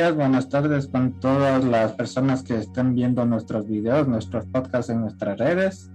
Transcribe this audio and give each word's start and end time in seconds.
días, 0.00 0.16
buenas 0.16 0.48
tardes 0.48 0.86
con 0.86 1.20
todas 1.20 1.62
las 1.62 1.92
personas 1.92 2.42
que 2.42 2.56
estén 2.56 2.94
viendo 2.94 3.26
nuestros 3.26 3.66
videos, 3.68 4.08
nuestros 4.08 4.46
podcasts 4.46 4.88
en 4.88 5.02
nuestras 5.02 5.38
redes. 5.38 5.90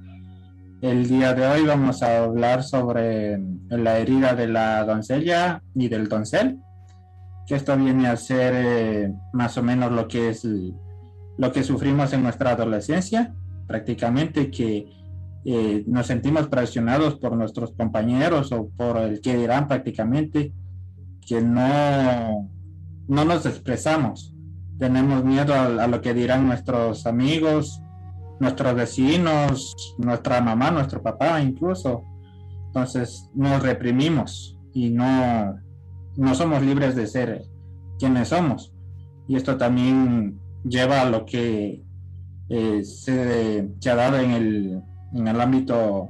El 0.80 1.08
día 1.08 1.34
de 1.34 1.48
hoy 1.48 1.66
vamos 1.66 2.04
a 2.04 2.24
hablar 2.24 2.62
sobre 2.62 3.42
la 3.68 3.98
herida 3.98 4.36
de 4.36 4.48
la 4.48 4.84
doncella 4.84 5.64
y 5.74 5.88
del 5.88 6.08
doncel, 6.08 6.60
que 7.48 7.56
esto 7.56 7.76
viene 7.76 8.08
a 8.08 8.16
ser 8.16 8.54
eh, 8.56 9.14
más 9.34 9.58
o 9.58 9.64
menos 9.64 9.92
lo 9.92 10.08
que 10.08 10.30
es 10.30 10.48
lo 11.38 11.52
que 11.52 11.64
sufrimos 11.64 12.14
en 12.14 12.22
nuestra 12.22 12.52
adolescencia, 12.52 13.34
prácticamente 13.66 14.52
que 14.52 14.88
eh, 15.46 15.84
nos 15.88 16.06
sentimos 16.06 16.48
presionados 16.48 17.16
por 17.16 17.36
nuestros 17.36 17.72
compañeros 17.72 18.52
o 18.52 18.70
por 18.78 18.98
el 18.98 19.20
que 19.20 19.36
dirán 19.36 19.68
prácticamente 19.68 20.54
que 21.26 21.42
no, 21.42 22.52
no 23.08 23.26
nos 23.26 23.46
expresamos. 23.46 24.34
Tenemos 24.78 25.24
miedo 25.24 25.54
a, 25.54 25.88
lo 25.88 26.02
que 26.02 26.14
dirán 26.14 26.48
nuestros 26.48 27.06
amigos, 27.06 27.82
nuestros 28.40 28.76
vecinos, 28.76 29.76
nuestra 29.98 30.42
mamá, 30.42 30.72
nuestro 30.72 31.02
papá 31.02 31.42
incluso. 31.42 32.04
Entonces 32.68 33.30
nos 33.34 33.64
reprimimos 33.64 34.58
y 34.74 34.90
no, 34.90 35.56
no 36.18 36.36
somos 36.36 36.62
libres 36.62 36.96
de 36.96 37.08
ser 37.08 37.44
quienes 37.98 38.30
somos. 38.30 38.74
Y 39.28 39.38
esto 39.38 39.58
también 39.58 40.40
lleva 40.64 41.02
a 41.02 41.10
lo 41.10 41.26
que 41.26 41.84
eh, 42.50 42.84
se, 42.84 43.70
se, 43.80 43.90
ha 43.90 43.96
dado 43.96 44.18
en 44.18 44.32
el, 44.32 44.82
en 45.14 45.28
el 45.28 45.42
ámbito 45.42 46.10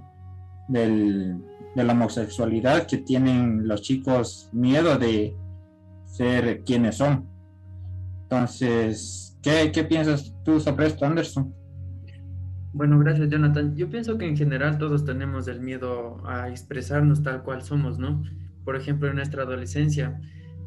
del, 0.67 1.37
de 1.75 1.83
la 1.83 1.93
homosexualidad 1.93 2.87
que 2.87 2.97
tienen 2.97 3.67
los 3.67 3.81
chicos 3.81 4.49
miedo 4.51 4.97
de 4.97 5.35
ser 6.17 6.63
quienes 6.63 6.97
son. 6.97 7.27
Entonces, 8.23 9.37
¿qué, 9.41 9.71
qué 9.73 9.83
piensas 9.83 10.33
tú 10.43 10.59
sobre 10.59 10.87
esto, 10.87 11.05
Anderson? 11.05 11.53
Bueno, 12.73 12.99
gracias, 12.99 13.29
Jonathan. 13.29 13.75
Yo 13.75 13.89
pienso 13.89 14.17
que 14.17 14.27
en 14.27 14.35
general 14.35 14.77
todos 14.77 15.05
tenemos 15.05 15.47
el 15.47 15.61
miedo 15.61 16.21
a 16.25 16.49
expresarnos 16.49 17.23
tal 17.23 17.43
cual 17.43 17.61
somos, 17.61 17.99
¿no? 17.99 18.23
Por 18.65 18.75
ejemplo, 18.75 19.07
en 19.07 19.15
nuestra 19.15 19.43
adolescencia, 19.43 20.19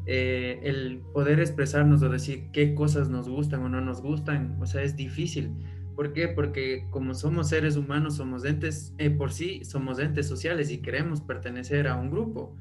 eh, 0.05 0.59
el 0.63 1.01
poder 1.13 1.39
expresarnos 1.39 2.01
o 2.01 2.09
decir 2.09 2.49
qué 2.51 2.73
cosas 2.73 3.09
nos 3.09 3.29
gustan 3.29 3.61
o 3.61 3.69
no 3.69 3.81
nos 3.81 4.01
gustan, 4.01 4.57
o 4.59 4.65
sea, 4.65 4.81
es 4.81 4.95
difícil 4.95 5.53
¿Por 5.99 6.13
qué? 6.13 6.29
Porque 6.29 6.87
como 6.91 7.13
somos 7.13 7.49
seres 7.49 7.75
humanos, 7.75 8.15
somos 8.15 8.45
entes, 8.45 8.93
eh, 8.99 9.09
por 9.09 9.33
sí, 9.33 9.65
somos 9.65 9.99
entes 9.99 10.29
sociales 10.29 10.71
y 10.71 10.77
queremos 10.77 11.19
pertenecer 11.19 11.89
a 11.89 11.97
un 11.97 12.09
grupo. 12.09 12.55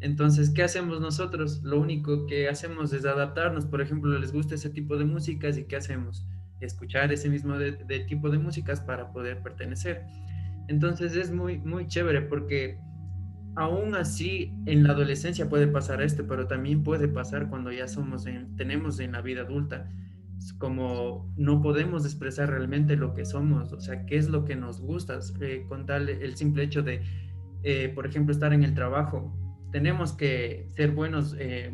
Entonces, 0.00 0.50
¿qué 0.50 0.62
hacemos 0.62 1.00
nosotros? 1.00 1.62
Lo 1.62 1.80
único 1.80 2.26
que 2.26 2.48
hacemos 2.48 2.92
es 2.92 3.04
adaptarnos. 3.04 3.66
Por 3.66 3.80
ejemplo, 3.80 4.18
les 4.18 4.32
gusta 4.32 4.54
ese 4.54 4.70
tipo 4.70 4.96
de 4.96 5.04
músicas 5.04 5.56
y 5.56 5.64
¿qué 5.64 5.76
hacemos? 5.76 6.26
Escuchar 6.60 7.12
ese 7.12 7.28
mismo 7.28 7.54
tipo 8.08 8.30
de 8.30 8.38
músicas 8.38 8.80
para 8.80 9.12
poder 9.12 9.42
pertenecer. 9.42 10.04
Entonces 10.68 11.16
es 11.16 11.30
muy, 11.30 11.58
muy 11.58 11.86
chévere 11.86 12.22
porque 12.22 12.78
aún 13.54 13.94
así 13.94 14.52
en 14.66 14.82
la 14.84 14.90
adolescencia 14.90 15.48
puede 15.48 15.66
pasar 15.66 16.02
esto, 16.02 16.26
pero 16.26 16.46
también 16.46 16.82
puede 16.82 17.08
pasar 17.08 17.48
cuando 17.48 17.72
ya 17.72 17.88
somos 17.88 18.26
tenemos 18.56 19.00
en 19.00 19.12
la 19.12 19.22
vida 19.22 19.42
adulta 19.42 19.88
como 20.58 21.32
no 21.36 21.60
podemos 21.60 22.04
expresar 22.04 22.50
realmente 22.50 22.96
lo 22.96 23.14
que 23.14 23.24
somos, 23.24 23.72
o 23.72 23.80
sea, 23.80 24.06
qué 24.06 24.16
es 24.16 24.28
lo 24.28 24.44
que 24.44 24.56
nos 24.56 24.80
gusta, 24.80 25.18
eh, 25.40 25.64
con 25.68 25.86
tal 25.86 26.08
el 26.08 26.36
simple 26.36 26.62
hecho 26.62 26.82
de, 26.82 27.02
eh, 27.62 27.90
por 27.94 28.06
ejemplo, 28.06 28.32
estar 28.32 28.52
en 28.52 28.62
el 28.62 28.74
trabajo. 28.74 29.34
Tenemos 29.76 30.14
que 30.14 30.70
ser 30.74 30.92
buenos 30.92 31.36
eh, 31.38 31.70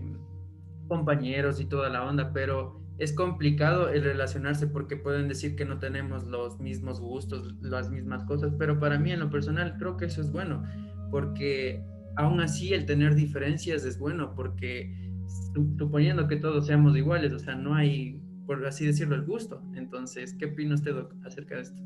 compañeros 0.89 1.61
y 1.61 1.67
toda 1.67 1.89
la 1.89 2.03
onda, 2.05 2.33
pero 2.33 2.83
es 2.99 3.13
complicado 3.13 3.91
el 3.91 4.03
relacionarse 4.03 4.67
porque 4.67 4.97
pueden 4.97 5.29
decir 5.29 5.55
que 5.55 5.65
no 5.65 5.79
tenemos 5.79 6.25
los 6.25 6.59
mismos 6.59 7.01
gustos, 7.01 7.55
las 7.61 7.91
mismas 7.91 8.25
cosas, 8.25 8.53
pero 8.59 8.81
para 8.81 8.99
mí 8.99 9.13
en 9.13 9.21
lo 9.21 9.31
personal 9.31 9.77
creo 9.79 9.97
que 9.97 10.07
eso 10.07 10.21
es 10.21 10.33
bueno, 10.33 10.65
porque 11.13 11.81
aún 12.17 12.41
así 12.41 12.75
el 12.75 12.87
tener 12.87 13.15
diferencias 13.15 13.85
es 13.85 14.01
bueno, 14.01 14.35
porque 14.35 14.93
suponiendo 15.79 16.27
que 16.27 16.35
todos 16.35 16.67
seamos 16.67 16.97
iguales, 16.97 17.33
o 17.33 17.39
sea, 17.39 17.55
no 17.55 17.77
hay 17.77 18.21
por 18.47 18.67
así 18.67 18.85
decirlo, 18.85 19.15
el 19.15 19.25
gusto. 19.25 19.63
Entonces, 19.77 20.35
¿qué 20.35 20.47
opina 20.47 20.75
usted 20.75 20.95
acerca 21.25 21.55
de 21.55 21.63
esto? 21.63 21.81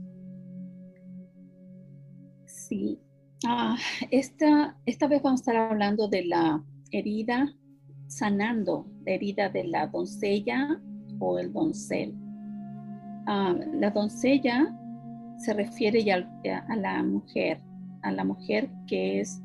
Sí, 2.46 2.98
ah, 3.46 3.76
esta, 4.10 4.76
esta 4.86 5.06
vez 5.06 5.22
vamos 5.22 5.40
a 5.40 5.42
estar 5.42 5.56
hablando 5.56 6.08
de 6.08 6.24
la 6.24 6.62
herida, 6.90 7.54
sanando 8.08 8.86
la 9.04 9.12
herida 9.12 9.48
de 9.48 9.64
la 9.64 9.86
doncella 9.86 10.80
o 11.18 11.38
el 11.38 11.52
doncel. 11.52 12.14
Ah, 13.26 13.54
la 13.74 13.90
doncella 13.90 14.74
se 15.38 15.52
refiere 15.54 16.02
ya 16.02 16.28
a, 16.68 16.76
la 16.76 17.02
mujer, 17.02 17.58
a 18.02 18.12
la 18.12 18.24
mujer 18.24 18.70
que 18.86 19.20
es, 19.20 19.42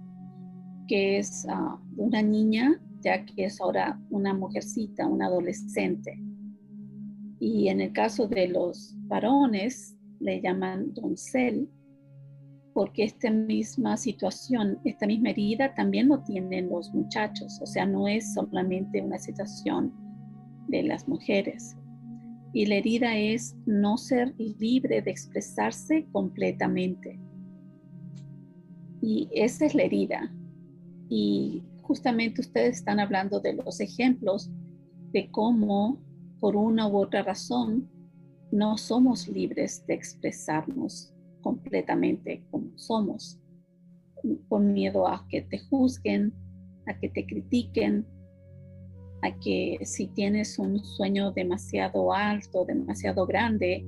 que 0.88 1.20
es 1.20 1.46
ah, 1.50 1.80
una 1.98 2.22
niña, 2.22 2.80
ya 3.02 3.26
que 3.26 3.46
es 3.46 3.60
ahora 3.62 4.00
una 4.10 4.34
mujercita, 4.34 5.08
una 5.08 5.28
adolescente. 5.28 6.20
Y 7.40 7.70
en 7.70 7.82
el 7.82 7.92
caso 7.92 8.28
de 8.28 8.48
los 8.48 8.96
varones, 9.08 9.98
le 10.20 10.40
llaman 10.42 10.94
doncel, 10.94 11.68
porque 12.74 13.04
esta 13.04 13.30
misma 13.30 13.98
situación, 13.98 14.80
esta 14.86 15.06
misma 15.06 15.32
herida 15.32 15.74
también 15.76 16.08
lo 16.08 16.24
tienen 16.24 16.70
los 16.70 16.94
muchachos, 16.94 17.60
o 17.62 17.66
sea, 17.66 17.86
no 17.86 18.08
es 18.08 18.34
solamente 18.34 19.02
una 19.02 19.20
situación 19.20 19.94
de 20.68 20.84
las 20.84 21.08
mujeres. 21.08 21.76
Y 22.54 22.66
la 22.66 22.76
herida 22.76 23.18
es 23.18 23.56
no 23.66 23.98
ser 23.98 24.34
libre 24.38 25.02
de 25.02 25.12
expresarse 25.12 26.06
completamente. 26.12 27.20
Y 29.02 29.30
esa 29.32 29.66
es 29.66 29.74
la 29.74 29.84
herida. 29.84 30.34
Y 31.10 31.64
justamente 31.82 32.42
ustedes 32.42 32.78
están 32.78 33.00
hablando 33.00 33.40
de 33.40 33.54
los 33.54 33.80
ejemplos 33.80 34.50
de 35.12 35.30
cómo 35.32 36.00
por 36.42 36.56
una 36.56 36.88
u 36.88 36.98
otra 36.98 37.22
razón, 37.22 37.88
no 38.52 38.78
somos 38.78 39.28
libres 39.28 39.86
de 39.86 39.94
expresarnos 39.94 41.14
completamente 41.42 42.44
como 42.52 42.78
somos, 42.78 43.40
por 44.48 44.62
miedo 44.62 45.08
a 45.08 45.26
que 45.30 45.42
te 45.42 45.60
juzguen, 45.60 46.34
a 46.88 46.98
que 47.00 47.10
te 47.10 47.26
critiquen, 47.26 48.06
a 49.24 49.38
que 49.40 49.80
si 49.84 50.08
tienes 50.08 50.58
un 50.60 50.80
sueño 50.84 51.32
demasiado 51.32 52.14
alto, 52.14 52.66
demasiado 52.66 53.26
grande, 53.26 53.86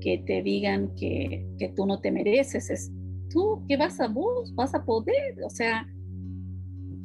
que 0.00 0.18
te 0.26 0.42
digan 0.42 0.94
que, 0.94 1.46
que 1.58 1.68
tú 1.70 1.86
no 1.86 2.00
te 2.00 2.10
mereces, 2.10 2.70
es 2.70 2.92
tú 3.30 3.64
que 3.66 3.76
vas 3.76 4.00
a 4.00 4.08
vos, 4.08 4.54
vas 4.54 4.74
a 4.74 4.84
poder, 4.84 5.42
o 5.44 5.50
sea, 5.50 5.86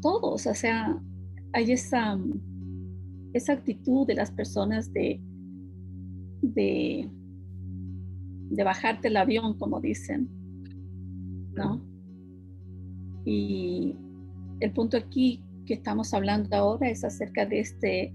todos, 0.01 0.47
o 0.47 0.53
sea, 0.53 1.01
hay 1.53 1.71
esa 1.71 2.17
esa 3.33 3.53
actitud 3.53 4.05
de 4.07 4.15
las 4.15 4.31
personas 4.31 4.91
de, 4.91 5.21
de, 6.41 7.09
bajarte 8.63 9.07
el 9.07 9.17
avión, 9.17 9.57
como 9.57 9.79
dicen, 9.79 10.29
¿no? 11.53 11.81
Y 13.25 13.95
el 14.59 14.71
punto 14.71 14.97
aquí 14.97 15.43
que 15.65 15.75
estamos 15.75 16.13
hablando 16.13 16.55
ahora 16.55 16.89
es 16.89 17.03
acerca 17.03 17.45
de, 17.45 17.59
este, 17.59 18.13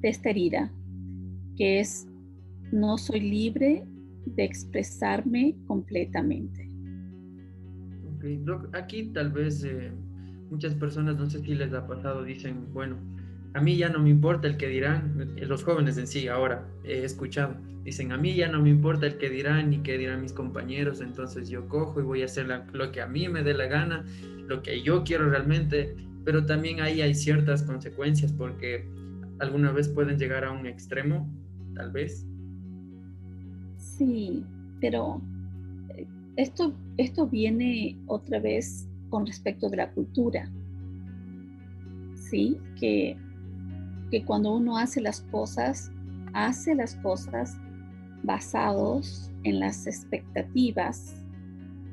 de 0.00 0.08
esta 0.08 0.30
herida, 0.30 0.72
que 1.56 1.80
es 1.80 2.06
no 2.72 2.98
soy 2.98 3.20
libre 3.20 3.86
de 4.26 4.44
expresarme 4.44 5.56
completamente. 5.66 6.68
aquí 8.72 9.12
tal 9.12 9.30
vez 9.30 9.62
eh, 9.64 9.92
muchas 10.50 10.74
personas, 10.74 11.16
no 11.16 11.30
sé 11.30 11.40
si 11.40 11.54
les 11.54 11.72
ha 11.72 11.86
pasado, 11.86 12.24
dicen, 12.24 12.72
bueno, 12.72 12.96
a 13.56 13.60
mí 13.62 13.74
ya 13.78 13.88
no 13.88 14.00
me 14.00 14.10
importa 14.10 14.48
el 14.48 14.58
que 14.58 14.68
dirán, 14.68 15.34
los 15.40 15.64
jóvenes 15.64 15.96
en 15.96 16.06
sí 16.06 16.28
ahora 16.28 16.68
he 16.84 17.04
escuchado, 17.04 17.56
dicen, 17.84 18.12
a 18.12 18.18
mí 18.18 18.34
ya 18.34 18.48
no 18.48 18.60
me 18.60 18.68
importa 18.68 19.06
el 19.06 19.16
que 19.16 19.30
dirán 19.30 19.70
ni 19.70 19.78
qué 19.78 19.96
dirán 19.96 20.20
mis 20.20 20.34
compañeros, 20.34 21.00
entonces 21.00 21.48
yo 21.48 21.66
cojo 21.66 21.98
y 22.00 22.02
voy 22.02 22.20
a 22.20 22.26
hacer 22.26 22.46
lo 22.74 22.92
que 22.92 23.00
a 23.00 23.06
mí 23.06 23.28
me 23.28 23.42
dé 23.42 23.54
la 23.54 23.64
gana, 23.64 24.04
lo 24.46 24.62
que 24.62 24.82
yo 24.82 25.04
quiero 25.04 25.30
realmente, 25.30 25.96
pero 26.22 26.44
también 26.44 26.82
ahí 26.82 27.00
hay 27.00 27.14
ciertas 27.14 27.62
consecuencias 27.62 28.30
porque 28.30 28.86
alguna 29.38 29.72
vez 29.72 29.88
pueden 29.88 30.18
llegar 30.18 30.44
a 30.44 30.50
un 30.50 30.66
extremo, 30.66 31.26
tal 31.74 31.92
vez. 31.92 32.26
Sí, 33.78 34.44
pero 34.82 35.22
eh, 35.96 36.06
esto, 36.36 36.76
esto 36.98 37.26
viene 37.26 37.96
otra 38.06 38.38
vez 38.38 38.86
con 39.08 39.24
respecto 39.24 39.70
de 39.70 39.78
la 39.78 39.90
cultura. 39.92 40.52
Sí, 42.16 42.58
que 42.78 43.16
que 44.10 44.24
cuando 44.24 44.54
uno 44.54 44.78
hace 44.78 45.00
las 45.00 45.20
cosas, 45.22 45.90
hace 46.32 46.74
las 46.74 46.94
cosas 46.96 47.56
basados 48.22 49.30
en 49.44 49.60
las 49.60 49.86
expectativas 49.86 51.14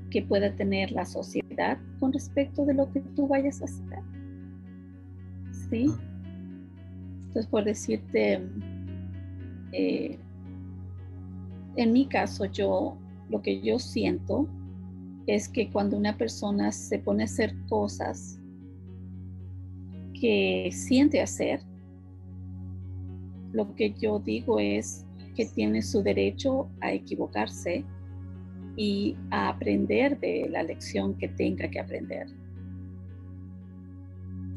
que 0.10 0.22
pueda 0.22 0.56
tener 0.56 0.92
la 0.92 1.06
sociedad 1.06 1.78
con 2.00 2.14
respecto 2.14 2.66
de 2.66 2.74
lo 2.74 2.92
que 2.92 3.02
tú 3.16 3.28
vayas 3.28 3.62
a 3.62 3.66
hacer. 3.66 4.00
¿Sí? 5.70 5.92
Entonces, 7.28 7.48
por 7.48 7.64
decirte, 7.64 8.42
eh, 9.72 10.20
en 11.76 11.92
mi 11.92 12.06
caso, 12.06 12.46
yo 12.46 12.98
lo 13.30 13.42
que 13.42 13.62
yo 13.62 13.80
siento 13.80 14.48
es 15.26 15.50
que 15.50 15.72
cuando 15.72 15.98
una 15.98 16.18
persona 16.18 16.72
se 16.72 17.00
pone 17.00 17.24
a 17.24 17.26
hacer 17.26 17.56
cosas 17.68 18.40
que 20.20 20.70
siente 20.72 21.22
hacer, 21.22 21.62
lo 23.54 23.74
que 23.76 23.94
yo 23.94 24.20
digo 24.20 24.60
es 24.60 25.06
que 25.36 25.46
tiene 25.46 25.82
su 25.82 26.04
derecho 26.04 26.70
a 26.82 26.92
equivocarse 26.92 27.86
y 28.76 29.16
a 29.30 29.50
aprender 29.50 30.20
de 30.20 30.50
la 30.50 30.64
lección 30.64 31.16
que 31.16 31.28
tenga 31.28 31.70
que 31.70 31.80
aprender. 31.80 32.28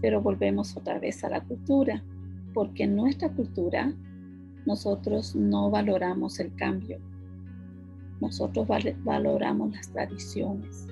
Pero 0.01 0.21
volvemos 0.21 0.77
otra 0.77 0.99
vez 0.99 1.23
a 1.25 1.29
la 1.29 1.43
cultura, 1.43 2.03
porque 2.55 2.85
en 2.85 2.97
nuestra 2.97 3.31
cultura 3.31 3.95
nosotros 4.65 5.37
no 5.37 5.71
valoramos 5.71 6.41
el 6.41 6.55
cambio. 6.57 6.99
Nosotros 8.21 8.67
valoramos 9.05 9.73
las 9.73 9.91
tradiciones, 9.93 10.87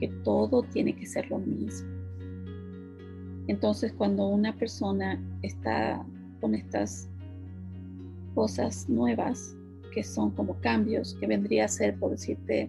que 0.00 0.08
todo 0.24 0.62
tiene 0.62 0.96
que 0.96 1.06
ser 1.06 1.30
lo 1.30 1.38
mismo. 1.38 1.88
Entonces, 3.48 3.92
cuando 3.92 4.28
una 4.28 4.56
persona 4.56 5.22
está 5.42 6.06
con 6.42 6.54
estas 6.56 7.08
cosas 8.34 8.88
nuevas, 8.88 9.56
que 9.94 10.02
son 10.02 10.32
como 10.32 10.58
cambios, 10.60 11.14
que 11.20 11.26
vendría 11.26 11.66
a 11.66 11.68
ser, 11.68 11.98
por 11.98 12.10
decirte, 12.10 12.68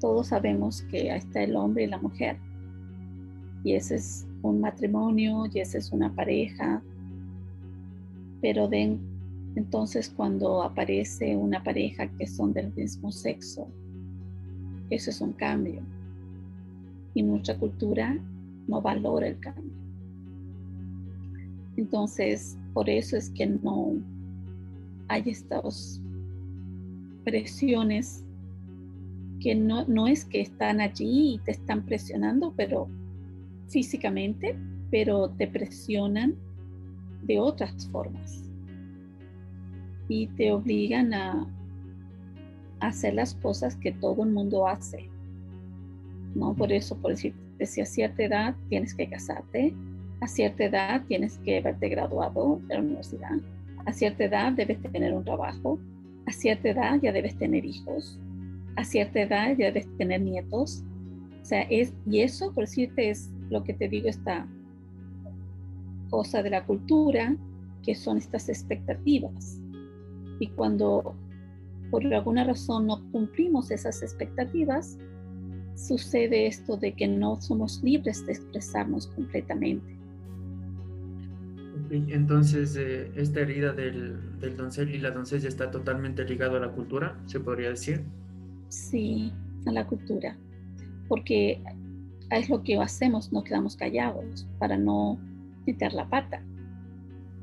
todos 0.00 0.28
sabemos 0.28 0.82
que 0.82 1.10
ahí 1.10 1.18
está 1.18 1.42
el 1.42 1.56
hombre 1.56 1.84
y 1.84 1.86
la 1.86 1.98
mujer. 1.98 2.36
Y 3.64 3.72
ese 3.72 3.96
es 3.96 4.28
un 4.42 4.60
matrimonio, 4.60 5.46
y 5.52 5.60
esa 5.60 5.78
es 5.78 5.90
una 5.92 6.14
pareja. 6.14 6.82
Pero 8.42 8.68
de, 8.68 8.98
entonces 9.54 10.12
cuando 10.14 10.62
aparece 10.62 11.36
una 11.36 11.64
pareja 11.64 12.06
que 12.18 12.26
son 12.26 12.52
del 12.52 12.72
mismo 12.74 13.10
sexo, 13.10 13.66
eso 14.90 15.10
es 15.10 15.20
un 15.22 15.32
cambio. 15.32 15.80
Y 17.14 17.22
nuestra 17.22 17.56
cultura 17.56 18.18
no 18.68 18.82
valora 18.82 19.28
el 19.28 19.40
cambio. 19.40 19.72
Entonces, 21.76 22.58
por 22.76 22.90
eso 22.90 23.16
es 23.16 23.30
que 23.30 23.46
no 23.46 23.94
hay 25.08 25.22
estas 25.24 26.02
presiones 27.24 28.22
que 29.40 29.54
no, 29.54 29.86
no 29.86 30.06
es 30.06 30.26
que 30.26 30.42
están 30.42 30.82
allí 30.82 31.36
y 31.36 31.38
te 31.38 31.52
están 31.52 31.86
presionando, 31.86 32.52
pero 32.54 32.90
físicamente, 33.68 34.58
pero 34.90 35.30
te 35.30 35.48
presionan 35.48 36.34
de 37.22 37.40
otras 37.40 37.88
formas 37.88 38.44
y 40.10 40.26
te 40.26 40.52
obligan 40.52 41.14
a, 41.14 41.50
hacer 42.80 43.14
las 43.14 43.34
cosas 43.36 43.74
que 43.76 43.92
todo 43.92 44.22
el 44.22 44.32
mundo 44.32 44.68
hace. 44.68 45.08
¿no? 46.34 46.54
Por 46.54 46.70
eso, 46.70 46.94
por 46.98 47.12
decirte, 47.12 47.64
si 47.64 47.80
a 47.80 47.86
cierta 47.86 48.22
edad 48.22 48.54
tienes 48.68 48.94
que 48.94 49.08
casarte, 49.08 49.74
a 50.20 50.28
cierta 50.28 50.64
edad 50.64 51.02
tienes 51.06 51.38
que 51.38 51.58
haberte 51.58 51.88
graduado 51.88 52.60
de 52.68 52.74
la 52.74 52.80
universidad, 52.80 53.36
a 53.84 53.92
cierta 53.92 54.24
edad 54.24 54.52
debes 54.52 54.80
tener 54.82 55.14
un 55.14 55.24
trabajo, 55.24 55.78
a 56.26 56.32
cierta 56.32 56.70
edad 56.70 57.00
ya 57.00 57.12
debes 57.12 57.36
tener 57.38 57.64
hijos, 57.64 58.18
a 58.76 58.84
cierta 58.84 59.20
edad 59.20 59.56
ya 59.56 59.66
debes 59.66 59.88
tener 59.96 60.20
nietos. 60.20 60.84
O 61.40 61.44
sea, 61.44 61.62
es, 61.62 61.94
y 62.10 62.20
eso, 62.20 62.52
por 62.52 62.64
decirte, 62.64 63.10
es 63.10 63.30
lo 63.48 63.62
que 63.62 63.74
te 63.74 63.88
digo, 63.88 64.08
esta 64.08 64.48
cosa 66.10 66.42
de 66.42 66.50
la 66.50 66.64
cultura, 66.64 67.36
que 67.84 67.94
son 67.94 68.18
estas 68.18 68.48
expectativas. 68.48 69.60
Y 70.40 70.48
cuando 70.48 71.14
por 71.90 72.04
alguna 72.12 72.44
razón 72.44 72.88
no 72.88 73.00
cumplimos 73.12 73.70
esas 73.70 74.02
expectativas, 74.02 74.98
sucede 75.76 76.46
esto 76.46 76.76
de 76.76 76.92
que 76.92 77.06
no 77.06 77.40
somos 77.40 77.82
libres 77.82 78.26
de 78.26 78.32
expresarnos 78.32 79.06
completamente. 79.08 79.95
Entonces, 81.90 82.76
eh, 82.76 83.10
esta 83.16 83.40
herida 83.40 83.72
del, 83.72 84.38
del, 84.40 84.56
doncel 84.56 84.94
y 84.94 84.98
la 84.98 85.10
doncella 85.10 85.48
está 85.48 85.70
totalmente 85.70 86.24
ligado 86.24 86.56
a 86.56 86.60
la 86.60 86.70
cultura, 86.70 87.18
se 87.26 87.40
podría 87.40 87.70
decir. 87.70 88.04
Sí, 88.68 89.32
a 89.66 89.72
la 89.72 89.86
cultura, 89.86 90.36
porque 91.08 91.62
es 92.30 92.48
lo 92.48 92.62
que 92.62 92.78
hacemos, 92.78 93.32
nos 93.32 93.44
quedamos 93.44 93.76
callados 93.76 94.46
para 94.58 94.76
no 94.76 95.18
meter 95.66 95.92
la 95.92 96.08
pata, 96.08 96.42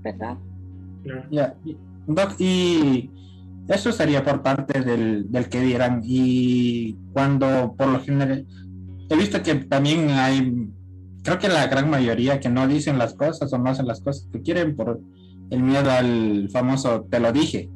¿verdad? 0.01 0.37
Ya, 1.31 1.55
y 2.37 3.09
eso 3.67 3.91
sería 3.91 4.23
por 4.23 4.41
parte 4.41 4.81
del, 4.81 5.31
del 5.31 5.49
que 5.49 5.61
dirán. 5.61 6.01
Y 6.03 6.95
cuando 7.13 7.75
por 7.77 7.87
lo 7.87 7.99
general, 8.01 8.45
he 9.09 9.15
visto 9.15 9.41
que 9.41 9.55
también 9.55 10.09
hay 10.09 10.69
creo 11.23 11.39
que 11.39 11.47
la 11.47 11.67
gran 11.67 11.89
mayoría 11.89 12.39
que 12.39 12.49
no 12.49 12.67
dicen 12.67 12.97
las 12.97 13.13
cosas 13.13 13.51
o 13.51 13.57
no 13.57 13.69
hacen 13.69 13.87
las 13.87 14.01
cosas 14.01 14.27
que 14.31 14.41
quieren 14.41 14.75
por 14.75 14.99
el 15.49 15.63
miedo 15.63 15.89
al 15.89 16.49
famoso 16.51 17.07
te 17.09 17.19
lo 17.19 17.31
dije. 17.31 17.69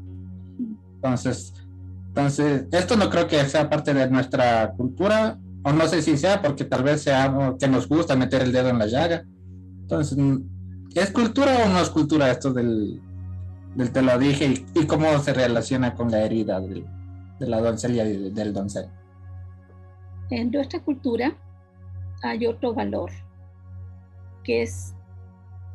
Entonces, 0.96 1.54
entonces, 2.10 2.66
esto 2.72 2.98
no 2.98 3.10
creo 3.10 3.28
que 3.28 3.46
sea 3.46 3.70
parte 3.70 3.94
de 3.94 4.10
nuestra 4.10 4.72
cultura, 4.72 5.38
o 5.64 5.72
no 5.72 5.88
sé 5.88 6.02
si 6.02 6.18
sea 6.18 6.42
porque 6.42 6.66
tal 6.66 6.84
vez 6.84 7.04
sea 7.04 7.56
que 7.60 7.68
nos 7.68 7.88
gusta 7.88 8.16
meter 8.16 8.42
el 8.42 8.52
dedo 8.52 8.70
en 8.70 8.80
la 8.80 8.88
llaga. 8.88 9.24
Entonces, 9.82 10.18
¿es 10.96 11.12
cultura 11.12 11.66
o 11.66 11.70
no 11.70 11.80
es 11.80 11.90
cultura 11.90 12.32
esto 12.32 12.52
del, 12.52 13.00
del 13.76 13.92
te 13.92 14.02
lo 14.02 14.18
dije 14.18 14.66
y, 14.74 14.86
cómo 14.88 15.20
se 15.20 15.34
relaciona 15.34 15.94
con 15.94 16.10
la 16.10 16.26
herida 16.26 16.60
de 16.60 16.84
la 17.48 17.62
doncella 17.62 18.06
y 18.06 18.32
del 18.32 18.52
doncel? 18.52 18.88
En 20.32 20.50
nuestra 20.50 20.80
cultura 20.80 21.36
hay 22.24 22.48
otro 22.48 22.74
valor 22.74 23.12
que 24.48 24.66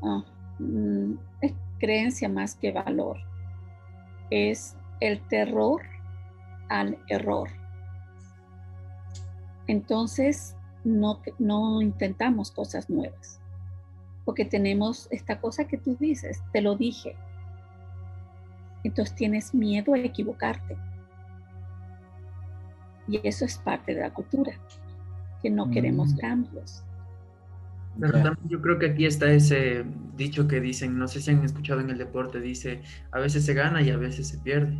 ah, 0.02 0.24
mm, 0.58 1.12
es, 1.42 1.52
creencia 1.78 2.28
más 2.30 2.54
que 2.54 2.72
valor. 2.72 3.18
Es 4.30 4.76
el 5.00 5.20
terror 5.28 5.82
al 6.70 6.96
error. 7.08 7.50
Entonces, 9.66 10.56
no, 10.84 11.20
no 11.38 11.82
intentamos 11.82 12.50
cosas 12.50 12.88
nuevas, 12.88 13.38
porque 14.24 14.46
tenemos 14.46 15.06
esta 15.10 15.38
cosa 15.38 15.66
que 15.66 15.76
tú 15.76 15.96
dices, 16.00 16.42
te 16.52 16.62
lo 16.62 16.74
dije. 16.74 17.14
Entonces 18.84 19.14
tienes 19.14 19.54
miedo 19.54 19.92
a 19.92 19.98
equivocarte. 19.98 20.78
Y 23.06 23.20
eso 23.22 23.44
es 23.44 23.58
parte 23.58 23.94
de 23.94 24.00
la 24.00 24.14
cultura, 24.14 24.52
que 25.42 25.50
no 25.50 25.70
queremos 25.70 26.14
mm. 26.14 26.16
cambios. 26.16 26.82
Pero 28.00 28.12
también 28.12 28.48
yo 28.48 28.60
creo 28.62 28.78
que 28.78 28.86
aquí 28.86 29.06
está 29.06 29.30
ese 29.30 29.84
dicho 30.16 30.48
que 30.48 30.60
dicen, 30.60 30.98
no 30.98 31.08
sé 31.08 31.20
si 31.20 31.30
han 31.30 31.44
escuchado 31.44 31.80
en 31.80 31.90
el 31.90 31.98
deporte, 31.98 32.40
dice, 32.40 32.82
a 33.10 33.18
veces 33.18 33.44
se 33.44 33.54
gana 33.54 33.82
y 33.82 33.90
a 33.90 33.96
veces 33.96 34.28
se 34.28 34.38
pierde. 34.38 34.78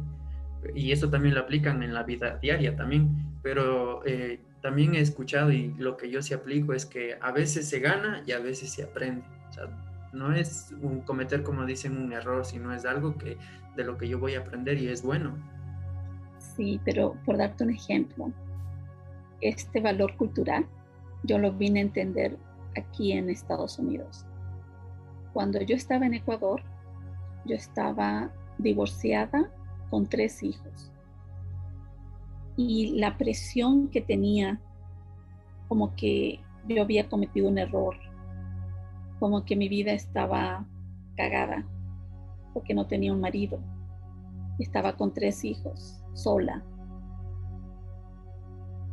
Y 0.75 0.93
eso 0.93 1.11
también 1.11 1.35
lo 1.35 1.41
aplican 1.41 1.83
en 1.83 1.93
la 1.93 2.05
vida 2.05 2.39
diaria 2.41 2.77
también. 2.77 3.11
Pero 3.43 4.05
eh, 4.07 4.41
también 4.63 4.95
he 4.95 5.01
escuchado 5.01 5.53
y 5.53 5.75
lo 5.75 5.97
que 5.97 6.11
yo 6.11 6.23
sí 6.23 6.35
aplico 6.35 6.73
es 6.73 6.87
que 6.87 7.17
a 7.21 7.33
veces 7.33 7.69
se 7.69 7.81
gana 7.81 8.23
y 8.27 8.33
a 8.33 8.39
veces 8.39 8.71
se 8.71 8.85
aprende. 8.85 9.25
O 9.51 9.53
sea, 9.53 9.65
no 10.13 10.33
es 10.33 10.75
un 10.81 11.01
cometer, 11.01 11.43
como 11.43 11.67
dicen, 11.67 11.97
un 11.99 12.13
error, 12.13 12.45
sino 12.45 12.73
es 12.73 12.85
algo 12.85 13.19
que 13.19 13.37
de 13.77 13.85
lo 13.85 13.99
que 13.99 14.09
yo 14.09 14.19
voy 14.19 14.35
a 14.35 14.41
aprender 14.41 14.79
y 14.79 14.89
es 14.89 15.03
bueno. 15.03 15.37
Sí, 16.39 16.81
pero 16.85 17.17
por 17.25 17.39
darte 17.39 17.65
un 17.65 17.71
ejemplo, 17.71 18.31
este 19.41 19.81
valor 19.81 20.17
cultural 20.17 20.67
yo 21.25 21.39
lo 21.39 21.53
vine 21.53 21.81
a 21.81 21.83
entender 21.83 22.37
aquí 22.77 23.13
en 23.13 23.31
Estados 23.31 23.79
Unidos. 23.79 24.27
Cuando 25.33 25.61
yo 25.61 25.75
estaba 25.75 26.07
en 26.07 26.15
Ecuador, 26.15 26.63
yo 27.45 27.55
estaba 27.55 28.31
divorciada 28.59 29.51
con 29.91 30.07
tres 30.07 30.43
hijos. 30.43 30.93
Y 32.57 32.99
la 32.99 33.17
presión 33.17 33.89
que 33.89 34.01
tenía, 34.01 34.61
como 35.69 35.95
que 35.97 36.41
yo 36.69 36.83
había 36.83 37.09
cometido 37.09 37.49
un 37.49 37.59
error, 37.59 37.97
como 39.19 39.45
que 39.45 39.57
mi 39.57 39.69
vida 39.69 39.93
estaba 39.93 40.67
cagada, 41.17 41.67
porque 42.53 42.75
no 42.75 42.87
tenía 42.87 43.13
un 43.13 43.21
marido. 43.21 43.59
Estaba 44.59 44.97
con 44.97 45.15
tres 45.15 45.45
hijos, 45.45 46.03
sola. 46.13 46.63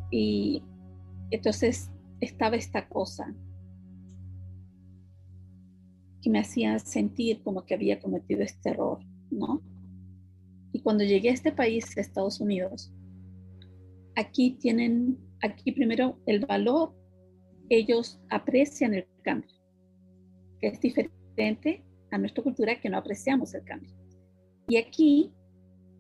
Y 0.09 0.63
entonces 1.31 1.91
estaba 2.21 2.55
esta 2.55 2.87
cosa 2.87 3.35
que 6.21 6.29
me 6.29 6.39
hacía 6.39 6.77
sentir 6.79 7.41
como 7.43 7.65
que 7.65 7.73
había 7.73 7.99
cometido 7.99 8.41
este 8.41 8.69
error, 8.69 8.99
¿no? 9.31 9.61
Y 10.71 10.81
cuando 10.81 11.03
llegué 11.03 11.29
a 11.29 11.33
este 11.33 11.51
país, 11.51 11.97
Estados 11.97 12.39
Unidos, 12.39 12.93
aquí 14.15 14.57
tienen, 14.59 15.17
aquí 15.41 15.71
primero 15.71 16.19
el 16.25 16.45
valor, 16.45 16.93
ellos 17.69 18.19
aprecian 18.29 18.93
el 18.93 19.07
cambio, 19.23 19.55
que 20.59 20.67
es 20.67 20.79
diferente 20.79 21.83
a 22.11 22.17
nuestra 22.17 22.43
cultura 22.43 22.79
que 22.79 22.89
no 22.89 22.97
apreciamos 22.97 23.53
el 23.53 23.63
cambio. 23.63 23.95
Y 24.67 24.77
aquí, 24.77 25.31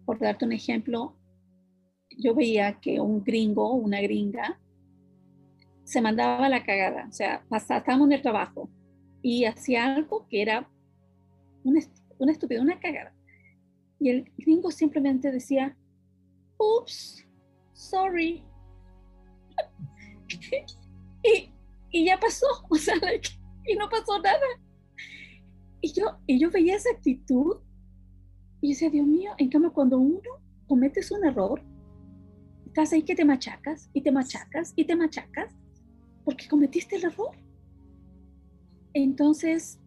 por 0.05 0.19
darte 0.19 0.45
un 0.45 0.51
ejemplo, 0.51 1.15
yo 2.17 2.35
veía 2.35 2.79
que 2.79 2.99
un 2.99 3.23
gringo, 3.23 3.73
una 3.73 4.01
gringa, 4.01 4.59
se 5.83 6.01
mandaba 6.01 6.49
la 6.49 6.63
cagada, 6.63 7.07
o 7.09 7.11
sea, 7.11 7.43
estábamos 7.51 8.07
en 8.07 8.13
el 8.13 8.21
trabajo 8.21 8.69
y 9.21 9.45
hacía 9.45 9.93
algo 9.95 10.27
que 10.27 10.41
era 10.41 10.69
una, 11.63 11.79
estupidez, 12.31 12.61
una 12.61 12.79
cagada. 12.79 13.13
Y 13.99 14.09
el 14.09 14.31
gringo 14.37 14.71
simplemente 14.71 15.31
decía, 15.31 15.77
ups, 16.57 17.25
sorry. 17.73 18.43
y, 21.23 21.51
y, 21.91 22.05
ya 22.05 22.17
pasó, 22.19 22.45
o 22.69 22.75
sea, 22.75 22.95
y 23.65 23.75
no 23.75 23.89
pasó 23.89 24.19
nada. 24.19 24.39
Y 25.81 25.93
yo, 25.93 26.17
y 26.27 26.39
yo 26.39 26.49
veía 26.51 26.75
esa 26.75 26.91
actitud 26.91 27.57
y 28.61 28.69
decía, 28.69 28.89
Dios 28.89 29.07
mío, 29.07 29.31
en 29.37 29.49
cambio 29.49 29.73
cuando 29.73 29.97
uno 29.97 30.19
cometes 30.67 31.11
un 31.11 31.25
error, 31.25 31.61
estás 32.65 32.93
ahí 32.93 33.03
que 33.03 33.15
te 33.15 33.25
machacas 33.25 33.89
y 33.93 34.01
te 34.01 34.11
machacas 34.11 34.73
y 34.75 34.85
te 34.85 34.95
machacas 34.95 35.55
porque 36.25 36.47
cometiste 36.47 36.97
el 36.97 37.05
error. 37.05 37.35
Entonces, 38.93 39.79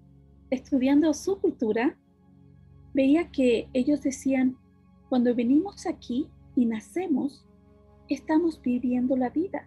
estudiando 0.51 1.13
su 1.15 1.41
cultura, 1.41 1.97
veía 2.95 3.31
que 3.31 3.69
ellos 3.73 4.03
decían, 4.03 4.57
cuando 5.09 5.35
venimos 5.35 5.87
aquí 5.87 6.29
y 6.57 6.67
nacemos, 6.67 7.45
estamos 8.09 8.61
viviendo 8.61 9.17
la 9.17 9.31
vida. 9.31 9.67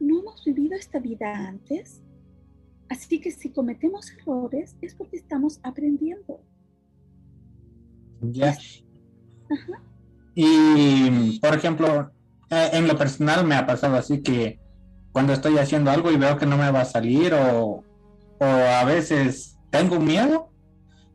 No 0.00 0.20
hemos 0.20 0.44
vivido 0.44 0.76
esta 0.76 0.98
vida 0.98 1.32
antes. 1.48 2.02
Así 2.88 3.20
que 3.20 3.30
si 3.30 3.50
cometemos 3.50 4.12
errores 4.12 4.76
es 4.80 4.94
porque 4.94 5.16
estamos 5.16 5.58
aprendiendo. 5.62 6.40
Ya. 8.20 8.56
Y, 10.34 11.38
por 11.40 11.54
ejemplo, 11.54 12.10
eh, 12.50 12.70
en 12.72 12.86
lo 12.86 12.96
personal 12.96 13.46
me 13.46 13.54
ha 13.54 13.66
pasado 13.66 13.96
así 13.96 14.22
que 14.22 14.60
cuando 15.12 15.32
estoy 15.32 15.58
haciendo 15.58 15.90
algo 15.90 16.12
y 16.12 16.16
veo 16.16 16.36
que 16.36 16.46
no 16.46 16.58
me 16.58 16.70
va 16.70 16.82
a 16.82 16.84
salir 16.84 17.32
o, 17.34 17.82
o 18.38 18.44
a 18.44 18.84
veces 18.84 19.56
tengo 19.70 19.98
miedo, 19.98 20.50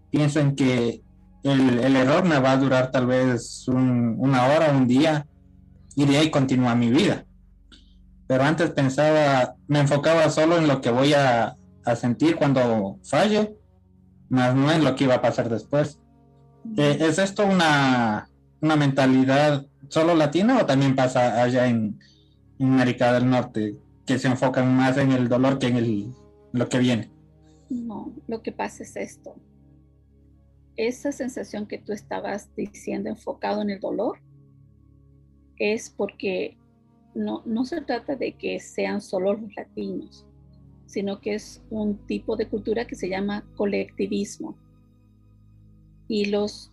pienso 0.09 0.39
en 0.39 0.55
que 0.55 1.01
el, 1.43 1.79
el, 1.79 1.95
error 1.95 2.23
me 2.23 2.39
va 2.39 2.51
a 2.51 2.57
durar 2.57 2.91
tal 2.91 3.07
vez 3.07 3.67
una 3.67 4.45
hora, 4.45 4.71
un 4.71 4.87
día, 4.87 5.25
y 5.95 6.05
de 6.05 6.17
ahí 6.17 6.29
continúa 6.29 6.75
mi 6.75 6.89
vida. 6.89 7.25
Pero 8.27 8.43
antes 8.43 8.69
pensaba, 8.71 9.55
me 9.67 9.79
enfocaba 9.79 10.29
solo 10.29 10.57
en 10.57 10.67
lo 10.67 10.81
que 10.81 10.91
voy 10.91 11.13
a, 11.13 11.55
a 11.85 11.95
sentir 11.95 12.35
cuando 12.35 12.99
fallo, 13.03 13.57
más 14.29 14.55
no 14.55 14.71
en 14.71 14.83
lo 14.83 14.95
que 14.95 15.05
iba 15.05 15.15
a 15.15 15.21
pasar 15.21 15.49
después. 15.49 15.99
Eh, 16.77 16.97
¿Es 17.01 17.17
esto 17.17 17.45
una, 17.45 18.29
una 18.61 18.75
mentalidad 18.75 19.65
solo 19.89 20.15
latina 20.15 20.59
o 20.61 20.65
también 20.65 20.95
pasa 20.95 21.41
allá 21.41 21.67
en, 21.67 21.99
en, 22.59 22.73
América 22.73 23.11
del 23.13 23.29
Norte, 23.29 23.75
que 24.05 24.19
se 24.19 24.27
enfocan 24.27 24.73
más 24.75 24.97
en 24.97 25.11
el 25.11 25.27
dolor 25.27 25.59
que 25.59 25.67
en 25.67 25.77
el, 25.77 26.13
lo 26.51 26.69
que 26.69 26.79
viene? 26.79 27.09
No, 27.69 28.13
lo 28.27 28.41
que 28.41 28.51
pasa 28.51 28.83
es 28.83 28.95
esto 28.95 29.35
esa 30.87 31.11
sensación 31.11 31.67
que 31.67 31.77
tú 31.77 31.93
estabas 31.93 32.53
diciendo 32.55 33.09
enfocado 33.09 33.61
en 33.61 33.69
el 33.69 33.79
dolor 33.79 34.19
es 35.57 35.89
porque 35.89 36.57
no, 37.13 37.43
no 37.45 37.65
se 37.65 37.81
trata 37.81 38.15
de 38.15 38.33
que 38.33 38.59
sean 38.59 39.01
solo 39.01 39.33
los 39.33 39.55
latinos, 39.55 40.25
sino 40.85 41.19
que 41.21 41.35
es 41.35 41.61
un 41.69 41.97
tipo 42.07 42.35
de 42.35 42.47
cultura 42.47 42.87
que 42.87 42.95
se 42.95 43.09
llama 43.09 43.45
colectivismo. 43.55 44.57
Y 46.07 46.25
los 46.25 46.71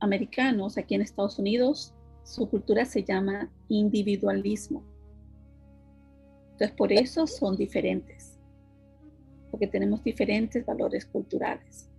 americanos 0.00 0.76
aquí 0.76 0.94
en 0.94 1.02
Estados 1.02 1.38
Unidos, 1.38 1.94
su 2.24 2.48
cultura 2.48 2.84
se 2.84 3.04
llama 3.04 3.50
individualismo. 3.68 4.82
Entonces, 6.52 6.76
por 6.76 6.92
eso 6.92 7.26
son 7.26 7.56
diferentes, 7.56 8.29
porque 9.50 9.66
tenemos 9.66 10.02
diferentes 10.02 10.64
valores 10.64 11.06
culturales 11.06 11.90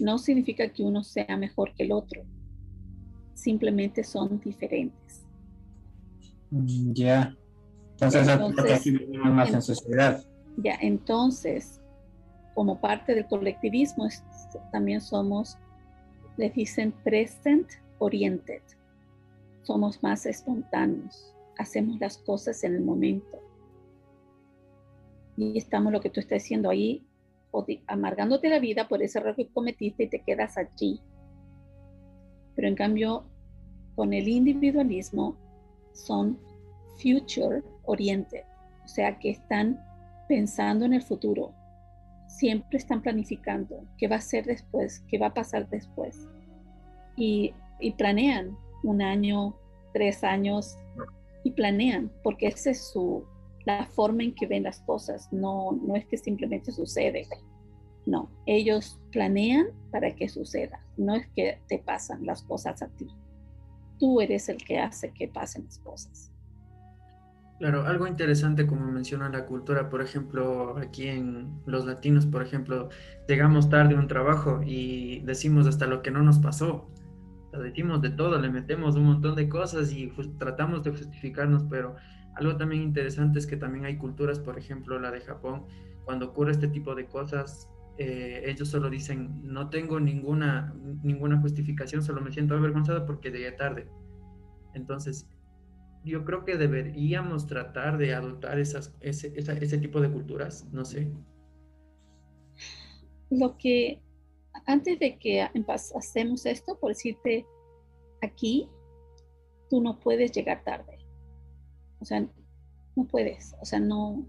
no 0.00 0.18
significa 0.18 0.68
que 0.68 0.82
uno 0.82 1.02
sea 1.02 1.36
mejor 1.36 1.74
que 1.74 1.84
el 1.84 1.92
otro, 1.92 2.22
simplemente 3.34 4.04
son 4.04 4.40
diferentes. 4.40 5.24
Mm, 6.50 6.92
ya. 6.92 7.36
Entonces, 7.92 8.26
más 9.24 9.52
necesidad. 9.52 10.22
Ya, 10.58 10.76
entonces, 10.80 11.80
como 12.54 12.80
parte 12.80 13.14
del 13.14 13.26
colectivismo, 13.26 14.08
también 14.70 15.00
somos, 15.00 15.56
les 16.36 16.54
dicen 16.54 16.92
present 17.04 17.68
oriented. 17.98 18.62
Somos 19.62 20.02
más 20.02 20.26
espontáneos, 20.26 21.34
hacemos 21.58 21.98
las 22.00 22.18
cosas 22.18 22.62
en 22.64 22.74
el 22.74 22.82
momento. 22.82 23.40
Y 25.36 25.58
estamos 25.58 25.92
lo 25.92 26.00
que 26.00 26.10
tú 26.10 26.20
estás 26.20 26.42
diciendo 26.42 26.70
ahí, 26.70 27.06
amargándote 27.86 28.48
la 28.48 28.58
vida 28.58 28.88
por 28.88 29.02
ese 29.02 29.18
error 29.18 29.34
que 29.34 29.48
cometiste 29.48 30.04
y 30.04 30.08
te 30.08 30.22
quedas 30.22 30.56
allí. 30.58 31.00
Pero 32.54 32.68
en 32.68 32.74
cambio, 32.74 33.24
con 33.94 34.12
el 34.12 34.28
individualismo 34.28 35.36
son 35.92 36.38
future 37.00 37.62
oriented, 37.84 38.44
o 38.84 38.88
sea 38.88 39.18
que 39.18 39.30
están 39.30 39.82
pensando 40.28 40.84
en 40.84 40.94
el 40.94 41.02
futuro, 41.02 41.52
siempre 42.26 42.78
están 42.78 43.02
planificando 43.02 43.84
qué 43.98 44.08
va 44.08 44.16
a 44.16 44.20
ser 44.20 44.44
después, 44.44 45.02
qué 45.08 45.18
va 45.18 45.28
a 45.28 45.34
pasar 45.34 45.68
después. 45.68 46.28
Y, 47.16 47.54
y 47.80 47.92
planean 47.92 48.56
un 48.82 49.00
año, 49.00 49.56
tres 49.92 50.24
años, 50.24 50.76
y 51.44 51.52
planean, 51.52 52.10
porque 52.22 52.48
esa 52.48 52.70
es 52.70 52.90
su, 52.90 53.24
la 53.66 53.84
forma 53.84 54.22
en 54.22 54.34
que 54.34 54.46
ven 54.46 54.62
las 54.62 54.80
cosas, 54.80 55.28
no, 55.32 55.72
no 55.72 55.96
es 55.96 56.06
que 56.06 56.16
simplemente 56.16 56.72
sucede. 56.72 57.26
No, 58.06 58.30
ellos 58.46 59.00
planean 59.10 59.66
para 59.90 60.14
que 60.14 60.28
suceda, 60.28 60.80
no 60.96 61.16
es 61.16 61.26
que 61.34 61.58
te 61.68 61.80
pasan 61.80 62.24
las 62.24 62.42
cosas 62.42 62.80
a 62.80 62.86
ti. 62.86 63.08
Tú 63.98 64.20
eres 64.20 64.48
el 64.48 64.58
que 64.58 64.78
hace 64.78 65.12
que 65.12 65.26
pasen 65.26 65.64
las 65.64 65.78
cosas. 65.78 66.32
Claro, 67.58 67.86
algo 67.86 68.06
interesante 68.06 68.66
como 68.66 68.84
menciona 68.86 69.30
la 69.30 69.46
cultura, 69.46 69.88
por 69.88 70.02
ejemplo, 70.02 70.76
aquí 70.76 71.08
en 71.08 71.60
los 71.64 71.86
latinos, 71.86 72.26
por 72.26 72.42
ejemplo, 72.42 72.90
llegamos 73.26 73.68
tarde 73.68 73.96
a 73.96 73.98
un 73.98 74.06
trabajo 74.06 74.60
y 74.64 75.20
decimos 75.20 75.66
hasta 75.66 75.86
lo 75.86 76.02
que 76.02 76.12
no 76.12 76.22
nos 76.22 76.38
pasó. 76.38 76.88
Lo 77.52 77.62
decimos 77.62 78.02
de 78.02 78.10
todo, 78.10 78.38
le 78.38 78.50
metemos 78.50 78.94
un 78.94 79.06
montón 79.06 79.34
de 79.34 79.48
cosas 79.48 79.90
y 79.90 80.12
tratamos 80.38 80.84
de 80.84 80.90
justificarnos, 80.90 81.64
pero 81.64 81.96
algo 82.36 82.56
también 82.56 82.82
interesante 82.82 83.38
es 83.38 83.46
que 83.46 83.56
también 83.56 83.86
hay 83.86 83.96
culturas, 83.96 84.38
por 84.38 84.58
ejemplo 84.58 84.98
la 84.98 85.10
de 85.10 85.20
Japón, 85.22 85.64
cuando 86.04 86.26
ocurre 86.26 86.52
este 86.52 86.68
tipo 86.68 86.94
de 86.94 87.06
cosas, 87.06 87.68
eh, 87.96 88.42
ellos 88.44 88.68
solo 88.68 88.90
dicen, 88.90 89.40
no 89.42 89.70
tengo 89.70 89.98
ninguna, 89.98 90.74
ninguna 91.02 91.40
justificación, 91.40 92.02
solo 92.02 92.20
me 92.20 92.30
siento 92.30 92.54
avergonzado 92.54 93.06
porque 93.06 93.30
llegué 93.30 93.52
tarde. 93.52 93.88
Entonces, 94.74 95.26
yo 96.04 96.24
creo 96.26 96.44
que 96.44 96.56
deberíamos 96.56 97.46
tratar 97.46 97.96
de 97.96 98.14
adoptar 98.14 98.58
ese, 98.58 98.92
ese 99.00 99.78
tipo 99.78 100.00
de 100.02 100.10
culturas, 100.10 100.68
no 100.72 100.84
sé. 100.84 101.10
Lo 103.30 103.56
que, 103.56 104.02
antes 104.66 104.98
de 105.00 105.18
que 105.18 105.40
hacemos 105.94 106.44
esto, 106.44 106.78
por 106.78 106.90
decirte, 106.90 107.46
aquí, 108.22 108.68
tú 109.70 109.80
no 109.80 109.98
puedes 109.98 110.32
llegar 110.32 110.62
tarde 110.64 110.95
o 112.00 112.04
sea, 112.04 112.26
no 112.94 113.04
puedes, 113.06 113.54
o 113.60 113.64
sea, 113.64 113.80
no, 113.80 114.26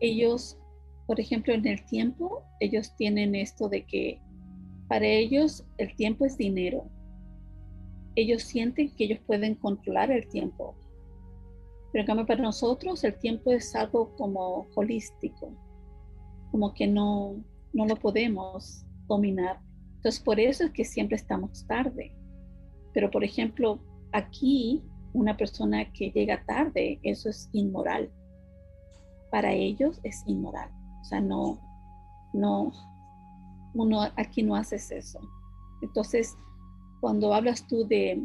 ellos, 0.00 0.58
por 1.06 1.20
ejemplo, 1.20 1.54
en 1.54 1.66
el 1.66 1.84
tiempo, 1.86 2.42
ellos 2.60 2.94
tienen 2.96 3.34
esto 3.34 3.68
de 3.68 3.84
que 3.84 4.20
para 4.88 5.06
ellos 5.06 5.64
el 5.76 5.94
tiempo 5.96 6.24
es 6.24 6.36
dinero. 6.36 6.88
Ellos 8.14 8.42
sienten 8.42 8.94
que 8.94 9.04
ellos 9.04 9.20
pueden 9.26 9.54
controlar 9.54 10.10
el 10.10 10.26
tiempo. 10.28 10.74
Pero 11.92 12.02
en 12.02 12.06
cambio 12.06 12.26
para 12.26 12.42
nosotros 12.42 13.04
el 13.04 13.18
tiempo 13.18 13.52
es 13.52 13.74
algo 13.74 14.14
como 14.16 14.66
holístico, 14.74 15.52
como 16.50 16.74
que 16.74 16.86
no, 16.86 17.42
no 17.72 17.86
lo 17.86 17.96
podemos 17.96 18.84
dominar. 19.06 19.60
Entonces 19.96 20.20
por 20.20 20.40
eso 20.40 20.64
es 20.64 20.72
que 20.72 20.84
siempre 20.84 21.16
estamos 21.16 21.66
tarde. 21.66 22.14
Pero 22.92 23.10
por 23.10 23.24
ejemplo, 23.24 23.78
aquí 24.12 24.82
una 25.18 25.36
persona 25.36 25.92
que 25.92 26.10
llega 26.10 26.44
tarde, 26.46 27.00
eso 27.02 27.28
es 27.28 27.50
inmoral. 27.52 28.10
Para 29.30 29.52
ellos 29.52 30.00
es 30.04 30.22
inmoral. 30.26 30.70
O 31.00 31.04
sea, 31.04 31.20
no, 31.20 31.58
no, 32.32 32.72
uno 33.74 34.02
aquí 34.16 34.42
no 34.42 34.54
haces 34.54 34.90
eso. 34.92 35.20
Entonces, 35.82 36.36
cuando 37.00 37.34
hablas 37.34 37.66
tú 37.66 37.86
de, 37.86 38.24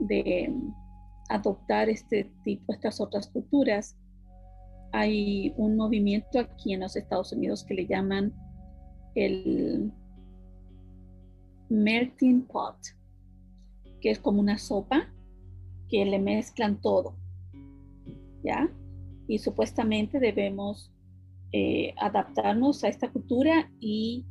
de 0.00 0.52
adoptar 1.28 1.88
este 1.88 2.30
tipo, 2.42 2.72
estas 2.72 3.00
otras 3.00 3.28
culturas, 3.28 3.96
hay 4.92 5.54
un 5.56 5.76
movimiento 5.76 6.40
aquí 6.40 6.74
en 6.74 6.80
los 6.80 6.96
Estados 6.96 7.32
Unidos 7.32 7.64
que 7.64 7.74
le 7.74 7.86
llaman 7.86 8.34
el 9.14 9.92
melting 11.68 12.42
pot, 12.42 12.76
que 14.00 14.10
es 14.10 14.18
como 14.18 14.40
una 14.40 14.58
sopa 14.58 15.08
que 15.90 16.04
le 16.04 16.18
mezclan 16.18 16.80
todo, 16.80 17.16
¿ya? 18.44 18.70
Y 19.26 19.38
supuestamente 19.38 20.20
debemos 20.20 20.92
eh, 21.52 21.92
adaptarnos 21.98 22.84
a 22.84 22.88
esta 22.88 23.10
cultura 23.10 23.70
y, 23.80 24.24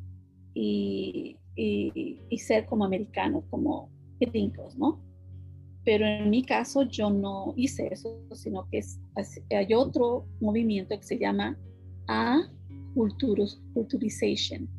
y, 0.54 1.38
y, 1.56 2.38
ser 2.38 2.66
como 2.66 2.86
americanos, 2.86 3.44
como 3.50 3.90
gringos, 4.20 4.78
¿no? 4.78 5.02
Pero 5.84 6.06
en 6.06 6.30
mi 6.30 6.44
caso 6.44 6.84
yo 6.84 7.10
no 7.10 7.54
hice 7.58 7.90
eso, 7.92 8.22
sino 8.34 8.68
que 8.70 8.78
es, 8.80 9.00
hay 9.50 9.74
otro 9.74 10.26
movimiento 10.40 10.98
que 10.98 11.04
se 11.04 11.18
llama 11.18 11.58
A 12.08 12.40
Culturization. 12.94 14.70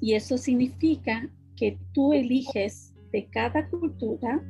Y 0.00 0.14
eso 0.14 0.38
significa 0.38 1.28
que 1.56 1.78
tú 1.92 2.12
eliges 2.12 2.94
de 3.12 3.26
cada 3.26 3.68
cultura 3.68 4.42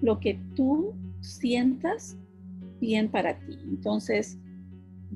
lo 0.00 0.20
que 0.20 0.40
tú 0.54 0.94
sientas 1.20 2.16
bien 2.80 3.10
para 3.10 3.38
ti. 3.40 3.58
Entonces, 3.64 4.38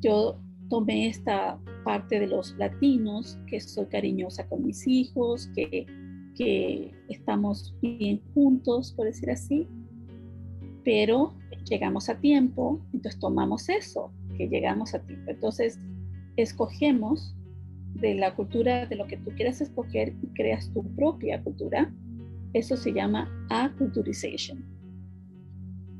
yo 0.01 0.39
tomé 0.69 1.09
esta 1.09 1.61
parte 1.85 2.21
de 2.21 2.27
los 2.27 2.57
latinos, 2.57 3.39
que 3.47 3.61
soy 3.61 3.87
cariñosa 3.87 4.49
con 4.49 4.65
mis 4.65 4.87
hijos, 4.87 5.49
que, 5.55 5.87
que 6.37 6.93
estamos 7.09 7.75
bien 7.81 8.21
juntos, 8.35 8.93
por 8.93 9.07
decir 9.07 9.31
así, 9.31 9.69
pero 10.85 11.35
llegamos 11.69 12.09
a 12.09 12.19
tiempo, 12.19 12.81
entonces 12.93 13.21
tomamos 13.21 13.69
eso, 13.69 14.13
que 14.37 14.49
llegamos 14.49 14.95
a 14.95 15.03
tiempo. 15.03 15.31
Entonces, 15.31 15.79
escogemos 16.37 17.37
de 17.95 18.15
la 18.15 18.35
cultura, 18.35 18.87
de 18.87 18.97
lo 18.97 19.07
que 19.07 19.19
tú 19.19 19.31
quieras 19.37 19.61
escoger 19.61 20.15
y 20.23 20.27
creas 20.29 20.73
tu 20.73 20.83
propia 20.95 21.43
cultura. 21.43 21.93
Eso 22.55 22.77
se 22.77 22.93
llama 22.93 23.31
aculturization. 23.51 24.65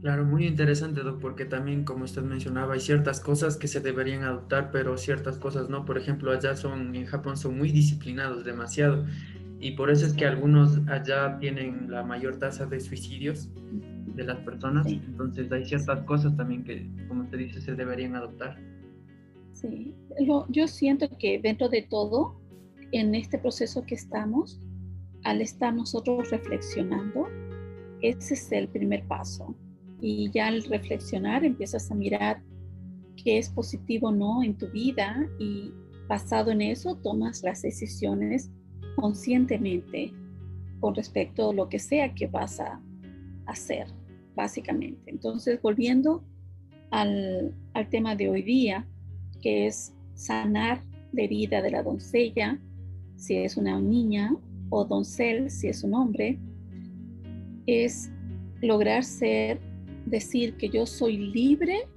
Claro, 0.03 0.25
muy 0.25 0.47
interesante, 0.47 1.03
Doc, 1.03 1.21
porque 1.21 1.45
también, 1.45 1.85
como 1.85 2.05
usted 2.05 2.23
mencionaba, 2.23 2.75
hay 2.75 2.81
ciertas 2.81 3.21
cosas 3.21 3.57
que 3.57 3.69
se 3.69 3.81
deberían 3.81 4.25
adoptar, 4.25 4.73
pero 4.73 4.99
ciertas 4.99 5.39
cosas 5.39 5.71
no. 5.71 5.85
Por 5.85 5.97
ejemplo, 5.97 6.33
allá 6.33 6.57
son, 6.57 6.97
en 6.97 7.07
Japón 7.07 7.37
son 7.37 7.57
muy 7.57 7.71
disciplinados, 7.71 8.45
demasiado. 8.45 9.07
Y 9.61 9.71
por 9.73 9.91
eso 9.91 10.05
es 10.05 10.13
que 10.13 10.27
algunos 10.27 10.81
allá 10.89 11.39
tienen 11.39 11.89
la 11.89 12.03
mayor 12.03 12.37
tasa 12.39 12.67
de 12.67 12.81
suicidios 12.81 13.49
de 14.17 14.25
las 14.25 14.39
personas. 14.41 14.89
Entonces 14.89 15.51
hay 15.53 15.65
ciertas 15.65 16.03
cosas 16.03 16.37
también 16.37 16.65
que, 16.65 16.91
como 17.07 17.23
usted 17.23 17.39
dice, 17.39 17.61
se 17.61 17.77
deberían 17.77 18.17
adoptar. 18.17 18.59
Sí, 19.53 19.95
yo 20.49 20.67
siento 20.67 21.09
que 21.17 21.39
dentro 21.39 21.69
de 21.69 21.83
todo, 21.83 22.41
en 22.91 23.15
este 23.15 23.39
proceso 23.39 23.87
que 23.87 23.95
estamos, 23.95 24.61
al 25.25 25.41
estar 25.41 25.75
nosotros 25.75 26.31
reflexionando, 26.31 27.27
ese 28.01 28.35
es 28.35 28.53
el 28.53 28.69
primer 28.69 29.07
paso. 29.07 29.55
Y 30.01 30.31
ya 30.31 30.49
al 30.49 30.63
reflexionar 30.65 31.45
empiezas 31.45 31.91
a 31.91 31.95
mirar 31.95 32.43
qué 33.23 33.39
es 33.39 33.49
positivo 33.51 34.09
o 34.09 34.13
no 34.13 34.43
en 34.43 34.57
tu 34.57 34.69
vida 34.69 35.29
y 35.39 35.73
basado 36.09 36.51
en 36.51 36.61
eso 36.61 36.97
tomas 36.97 37.43
las 37.43 37.63
decisiones 37.63 38.51
conscientemente 38.97 40.13
con 40.81 40.95
respecto 40.95 41.51
a 41.51 41.55
lo 41.55 41.69
que 41.69 41.79
sea 41.79 42.13
que 42.15 42.27
vas 42.27 42.59
a 42.59 42.81
hacer, 43.47 43.87
básicamente. 44.35 45.11
Entonces, 45.11 45.63
volviendo 45.63 46.25
al, 46.91 47.55
al 47.75 47.89
tema 47.89 48.17
de 48.17 48.29
hoy 48.29 48.43
día, 48.43 48.87
que 49.41 49.69
es 49.69 49.95
sanar 50.15 50.83
la 51.13 51.23
herida 51.23 51.63
de 51.63 51.71
la 51.71 51.83
doncella, 51.83 52.59
si 53.17 53.37
es 53.37 53.57
una 53.57 53.81
niña, 53.81 54.35
o 54.73 54.85
doncel, 54.85 55.51
si 55.51 55.69
es 55.69 55.85
un 55.85 55.95
hombre, 55.95 56.39
es 57.67 58.11
lograr 58.61 59.05
ser, 59.05 59.61
decir 60.07 60.57
que 60.57 60.69
yo 60.69 60.87
soy 60.87 61.17
libre 61.17 61.89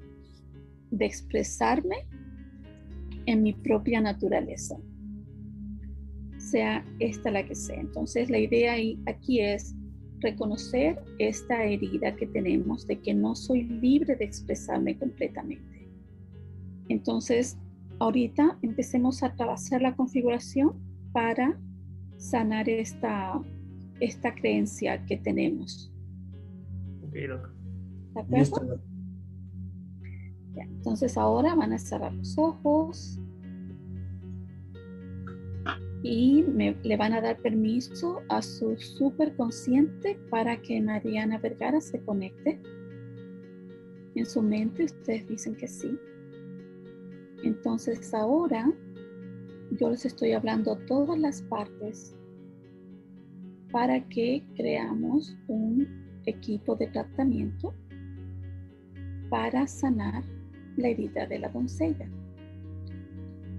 de 0.92 1.06
expresarme 1.06 2.06
en 3.26 3.42
mi 3.42 3.54
propia 3.54 4.02
naturaleza, 4.02 4.78
sea 6.38 6.86
esta 7.00 7.32
la 7.32 7.46
que 7.46 7.56
sea. 7.56 7.80
Entonces 7.80 8.30
la 8.30 8.40
idea 8.40 8.76
aquí 9.08 9.42
es 9.42 9.74
reconocer 10.20 11.02
esta 11.18 11.64
herida 11.64 12.16
que 12.16 12.28
tenemos 12.28 12.86
de 12.88 13.00
que 13.00 13.14
no 13.14 13.36
soy 13.36 13.64
libre 13.64 14.16
de 14.16 14.26
expresarme 14.26 14.98
completamente 14.98 15.76
entonces, 16.90 17.58
ahorita 18.00 18.58
empecemos 18.62 19.24
a 19.24 19.34
trabajar 19.36 19.82
la 19.82 19.96
configuración 19.96 20.74
para 21.12 21.60
sanar 22.30 22.68
esta, 22.68 23.40
esta 24.00 24.34
creencia 24.34 25.06
que 25.06 25.18
tenemos. 25.18 25.92
¿De 27.12 28.22
acuerdo? 28.22 28.82
entonces 30.58 31.18
ahora 31.18 31.54
van 31.54 31.74
a 31.74 31.78
cerrar 31.78 32.14
los 32.14 32.38
ojos 32.38 33.20
y 36.02 36.44
le 36.84 36.98
van 36.98 37.14
a 37.14 37.22
dar 37.22 37.38
permiso 37.40 38.22
a 38.30 38.42
su 38.42 38.78
superconsciente 38.78 40.18
para 40.30 40.62
que 40.62 40.82
Mariana 40.82 41.40
Vergara 41.40 41.82
se 41.82 42.00
conecte. 42.02 42.62
En 44.14 44.26
su 44.26 44.42
mente 44.42 44.86
ustedes 44.86 45.28
dicen 45.28 45.56
que 45.56 45.68
sí. 45.68 45.98
Entonces 47.44 48.14
ahora 48.14 48.72
yo 49.80 49.90
les 49.90 50.06
estoy 50.06 50.32
hablando 50.32 50.78
todas 50.88 51.18
las 51.20 51.42
partes 51.44 52.16
para 53.72 54.00
que 54.08 54.44
creamos 54.56 55.36
un 55.48 55.88
equipo 56.26 56.76
de 56.76 56.88
tratamiento 56.88 57.74
para 59.30 59.68
sanar 59.68 60.24
la 60.78 60.90
herida 60.90 61.28
de 61.28 61.40
la 61.40 61.50
doncella. 61.50 62.08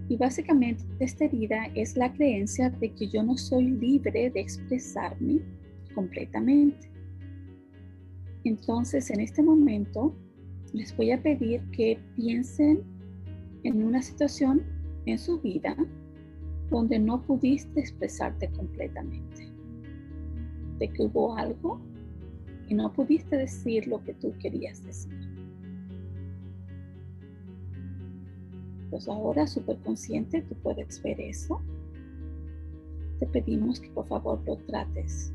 Y 0.08 0.16
básicamente 0.16 0.84
esta 1.00 1.24
herida 1.24 1.66
es 1.74 1.96
la 1.96 2.12
creencia 2.12 2.70
de 2.70 2.94
que 2.94 3.08
yo 3.08 3.22
no 3.22 3.36
soy 3.36 3.72
libre 3.72 4.30
de 4.30 4.40
expresarme 4.40 5.40
completamente. 5.94 6.90
Entonces 8.44 9.10
en 9.10 9.20
este 9.20 9.42
momento 9.42 10.14
les 10.72 10.96
voy 10.96 11.10
a 11.10 11.22
pedir 11.22 11.60
que 11.72 11.98
piensen 12.14 12.82
en 13.64 13.82
una 13.82 14.00
situación 14.00 14.62
en 15.06 15.18
su 15.18 15.40
vida 15.40 15.76
donde 16.70 16.98
no 16.98 17.22
pudiste 17.22 17.80
expresarte 17.80 18.50
completamente, 18.50 19.52
de 20.78 20.88
que 20.88 21.02
hubo 21.02 21.36
algo 21.36 21.80
y 22.68 22.74
no 22.74 22.92
pudiste 22.92 23.36
decir 23.36 23.86
lo 23.86 24.02
que 24.02 24.14
tú 24.14 24.34
querías 24.38 24.84
decir. 24.84 25.14
Pues 28.90 29.08
ahora, 29.08 29.46
superconsciente, 29.46 30.42
tú 30.42 30.54
puedes 30.62 31.02
ver 31.02 31.20
eso. 31.20 31.60
Te 33.18 33.26
pedimos 33.26 33.80
que 33.80 33.90
por 33.90 34.06
favor 34.06 34.40
lo 34.46 34.56
trates. 34.58 35.32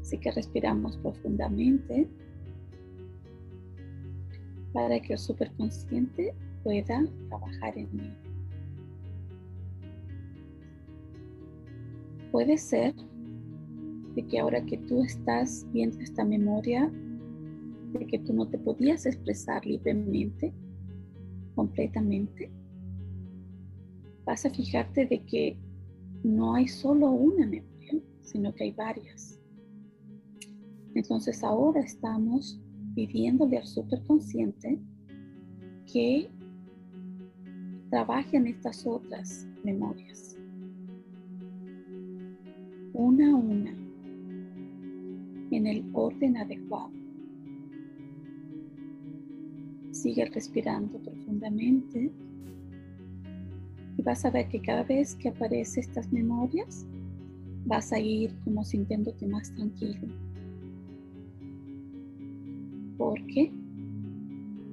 Así 0.00 0.18
que 0.18 0.30
respiramos 0.32 0.96
profundamente 0.98 2.08
para 4.72 5.00
que 5.00 5.14
el 5.14 5.18
superconsciente 5.18 6.34
pueda 6.62 7.04
trabajar 7.28 7.78
en 7.78 7.88
mí. 7.96 8.23
Puede 12.34 12.58
ser 12.58 12.96
de 14.16 14.26
que 14.26 14.40
ahora 14.40 14.66
que 14.66 14.76
tú 14.76 15.04
estás 15.04 15.64
viendo 15.72 16.00
esta 16.00 16.24
memoria 16.24 16.92
de 17.92 18.06
que 18.08 18.18
tú 18.18 18.32
no 18.32 18.48
te 18.48 18.58
podías 18.58 19.06
expresar 19.06 19.64
libremente, 19.64 20.52
completamente, 21.54 22.50
vas 24.24 24.44
a 24.44 24.50
fijarte 24.50 25.06
de 25.06 25.24
que 25.24 25.56
no 26.24 26.56
hay 26.56 26.66
solo 26.66 27.12
una 27.12 27.46
memoria, 27.46 28.02
sino 28.22 28.52
que 28.52 28.64
hay 28.64 28.72
varias. 28.72 29.38
Entonces 30.96 31.44
ahora 31.44 31.82
estamos 31.82 32.60
pidiéndole 32.96 33.58
al 33.58 33.66
superconsciente 33.68 34.82
que 35.86 36.28
trabaje 37.90 38.38
en 38.38 38.48
estas 38.48 38.84
otras 38.84 39.46
memorias, 39.62 40.33
una 42.94 43.30
a 43.30 43.34
una, 43.34 43.70
en 45.50 45.66
el 45.66 45.84
orden 45.92 46.36
adecuado. 46.38 46.90
Sigue 49.90 50.24
respirando 50.26 50.98
profundamente 51.00 52.10
y 53.96 54.02
vas 54.02 54.24
a 54.24 54.30
ver 54.30 54.48
que 54.48 54.60
cada 54.60 54.84
vez 54.84 55.14
que 55.16 55.28
aparecen 55.28 55.84
estas 55.84 56.10
memorias, 56.12 56.86
vas 57.66 57.92
a 57.92 57.98
ir 57.98 58.34
como 58.44 58.64
sintiéndote 58.64 59.26
más 59.26 59.52
tranquilo 59.54 60.08
porque 62.96 63.52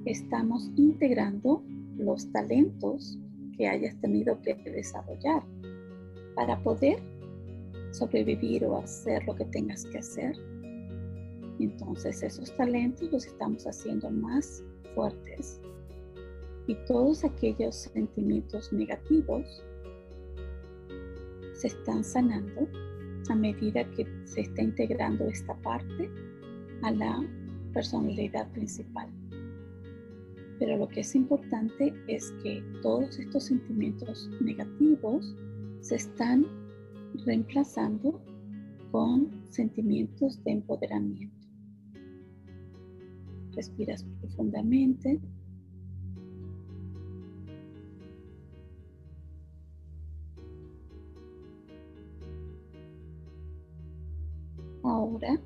estamos 0.04 0.70
integrando 0.76 1.62
los 1.98 2.30
talentos 2.32 3.18
que 3.56 3.68
hayas 3.68 4.00
tenido 4.00 4.40
que 4.42 4.54
desarrollar 4.54 5.42
para 6.34 6.62
poder 6.62 7.02
sobrevivir 7.92 8.64
o 8.64 8.78
hacer 8.78 9.24
lo 9.26 9.34
que 9.34 9.44
tengas 9.46 9.84
que 9.86 9.98
hacer. 9.98 10.36
Entonces 11.58 12.22
esos 12.22 12.54
talentos 12.56 13.10
los 13.12 13.26
estamos 13.26 13.66
haciendo 13.66 14.10
más 14.10 14.64
fuertes 14.94 15.60
y 16.66 16.74
todos 16.86 17.24
aquellos 17.24 17.74
sentimientos 17.74 18.72
negativos 18.72 19.62
se 21.54 21.68
están 21.68 22.02
sanando 22.02 22.68
a 23.28 23.34
medida 23.34 23.88
que 23.92 24.06
se 24.24 24.40
está 24.40 24.62
integrando 24.62 25.26
esta 25.26 25.54
parte 25.62 26.10
a 26.82 26.90
la 26.90 27.24
personalidad 27.72 28.50
principal. 28.52 29.08
Pero 30.58 30.76
lo 30.76 30.88
que 30.88 31.00
es 31.00 31.14
importante 31.14 31.94
es 32.06 32.32
que 32.42 32.62
todos 32.82 33.18
estos 33.18 33.44
sentimientos 33.44 34.30
negativos 34.40 35.34
se 35.80 35.96
están 35.96 36.46
reemplazando 37.24 38.20
con 38.90 39.30
sentimientos 39.50 40.42
de 40.44 40.52
empoderamiento. 40.52 41.48
Respiras 43.52 44.04
profundamente. 44.20 45.20
Ahora 54.82 55.40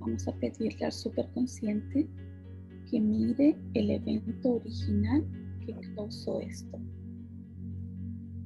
vamos 0.00 0.26
a 0.26 0.32
pedirle 0.36 0.86
al 0.86 0.92
superconsciente 0.92 2.08
que 2.90 3.00
mire 3.00 3.56
el 3.74 3.90
evento 3.90 4.54
original 4.54 5.24
que 5.66 5.74
causó 5.94 6.40
esto. 6.40 6.78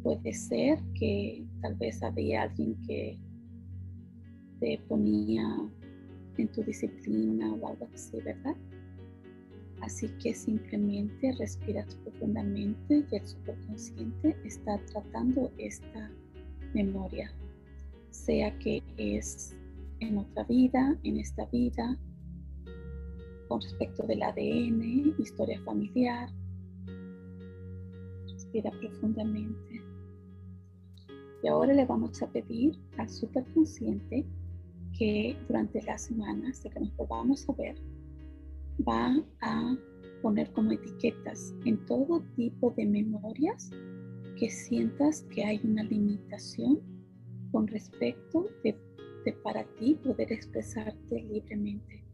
Puede 0.02 0.32
ser 0.32 0.78
que 0.98 1.44
tal 1.60 1.74
vez 1.76 2.02
había 2.02 2.42
alguien 2.42 2.74
que 2.86 3.18
te 4.58 4.78
ponía 4.88 5.44
en 6.38 6.48
tu 6.48 6.62
disciplina 6.62 7.52
o 7.52 7.68
algo 7.68 7.88
así, 7.94 8.20
¿verdad? 8.20 8.56
Así 9.80 10.08
que 10.22 10.32
simplemente 10.32 11.32
respiras 11.38 11.94
profundamente 11.96 13.04
y 13.10 13.16
el 13.16 13.26
superconsciente 13.26 14.36
está 14.44 14.78
tratando 14.92 15.50
esta 15.58 16.10
memoria, 16.72 17.32
sea 18.10 18.56
que 18.60 18.82
es 18.96 19.56
en 19.98 20.18
otra 20.18 20.44
vida, 20.44 20.96
en 21.02 21.18
esta 21.18 21.46
vida, 21.46 21.98
con 23.48 23.60
respecto 23.60 24.06
del 24.06 24.22
ADN, 24.22 25.14
historia 25.18 25.60
familiar. 25.62 26.30
Respira 28.28 28.70
profundamente. 28.70 29.81
Y 31.42 31.48
ahora 31.48 31.72
le 31.74 31.84
vamos 31.84 32.22
a 32.22 32.30
pedir 32.30 32.78
al 32.98 33.10
superconsciente 33.10 34.24
que 34.96 35.36
durante 35.48 35.82
las 35.82 36.02
semanas 36.02 36.62
de 36.62 36.70
que 36.70 36.80
nos 36.80 36.96
volvamos 36.96 37.48
a 37.48 37.52
ver, 37.54 37.74
va 38.88 39.16
a 39.40 39.76
poner 40.22 40.52
como 40.52 40.72
etiquetas 40.72 41.54
en 41.64 41.84
todo 41.86 42.22
tipo 42.36 42.70
de 42.76 42.86
memorias 42.86 43.70
que 44.38 44.48
sientas 44.48 45.22
que 45.34 45.44
hay 45.44 45.60
una 45.64 45.82
limitación 45.82 46.80
con 47.50 47.66
respecto 47.66 48.48
de, 48.62 48.76
de 49.24 49.32
para 49.42 49.64
ti 49.74 49.94
poder 50.02 50.32
expresarte 50.32 51.22
libremente. 51.22 52.04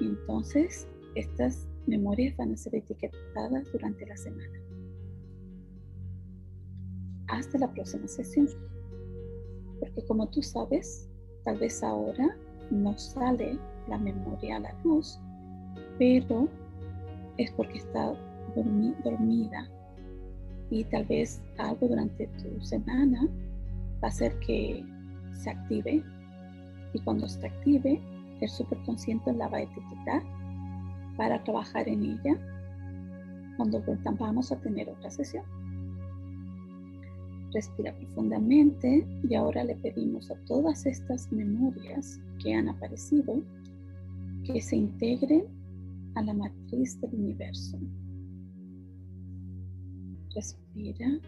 Entonces, 0.00 0.86
estas 1.14 1.68
memorias 1.86 2.36
van 2.36 2.52
a 2.52 2.56
ser 2.56 2.74
etiquetadas 2.76 3.72
durante 3.72 4.06
la 4.06 4.16
semana 4.16 4.69
hasta 7.30 7.58
la 7.58 7.72
próxima 7.72 8.06
sesión. 8.06 8.48
Porque 9.78 10.04
como 10.06 10.28
tú 10.28 10.42
sabes, 10.42 11.08
tal 11.44 11.58
vez 11.58 11.82
ahora 11.82 12.36
no 12.70 12.96
sale 12.98 13.58
la 13.88 13.98
memoria 13.98 14.56
a 14.56 14.60
la 14.60 14.74
luz, 14.84 15.18
pero 15.98 16.48
es 17.38 17.50
porque 17.52 17.78
está 17.78 18.12
dormida 18.54 19.68
y 20.70 20.84
tal 20.84 21.04
vez 21.04 21.40
algo 21.58 21.88
durante 21.88 22.26
tu 22.28 22.60
semana 22.60 23.26
va 24.02 24.08
a 24.08 24.10
hacer 24.10 24.38
que 24.40 24.84
se 25.32 25.50
active 25.50 26.02
y 26.92 27.00
cuando 27.00 27.28
se 27.28 27.46
active 27.46 28.00
el 28.40 28.48
superconsciente 28.48 29.32
la 29.32 29.48
va 29.48 29.58
a 29.58 29.62
etiquetar 29.62 30.22
para 31.16 31.42
trabajar 31.44 31.88
en 31.88 32.04
ella 32.04 32.38
cuando 33.56 33.82
vamos 34.18 34.52
a 34.52 34.56
tener 34.60 34.88
otra 34.88 35.10
sesión. 35.10 35.44
Respira 37.52 37.92
profundamente 37.96 39.06
y 39.28 39.34
ahora 39.34 39.64
le 39.64 39.74
pedimos 39.76 40.30
a 40.30 40.36
todas 40.44 40.86
estas 40.86 41.30
memorias 41.32 42.20
que 42.42 42.54
han 42.54 42.68
aparecido 42.68 43.42
que 44.44 44.60
se 44.60 44.76
integren 44.76 45.44
a 46.14 46.22
la 46.22 46.34
matriz 46.34 47.00
del 47.00 47.14
universo. 47.14 47.78
Respira. 50.34 51.18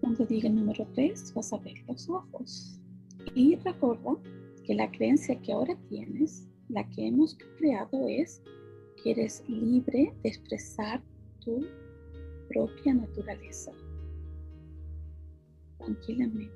Cuando 0.00 0.24
diga 0.26 0.48
el 0.48 0.54
número 0.54 0.86
3 0.94 1.34
vas 1.34 1.52
a 1.52 1.58
ver 1.58 1.74
los 1.86 2.08
ojos. 2.08 2.78
Y 3.34 3.56
recuerda 3.56 4.16
que 4.64 4.74
la 4.74 4.90
creencia 4.90 5.40
que 5.40 5.52
ahora 5.52 5.76
tienes, 5.88 6.48
la 6.68 6.88
que 6.90 7.08
hemos 7.08 7.36
creado 7.58 8.06
es 8.08 8.42
eres 9.10 9.44
libre 9.48 10.14
de 10.22 10.28
expresar 10.28 11.02
tu 11.40 11.66
propia 12.48 12.94
naturaleza. 12.94 13.72
Tranquilamente. 15.78 16.54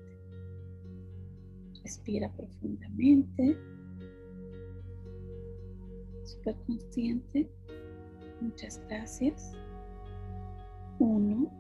Respira 1.83 2.31
profundamente. 2.37 3.57
Super 6.25 6.57
consciente. 6.67 7.51
Muchas 8.41 8.81
gracias. 8.89 9.53
Uno, 10.99 11.51